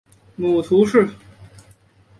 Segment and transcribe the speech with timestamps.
[0.35, 1.07] 母屠氏。